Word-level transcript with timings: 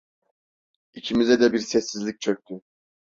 İkimize 0.93 1.39
de 1.39 1.53
bir 1.53 1.59
sessizlik 1.59 2.21
çöktü… 2.21 2.61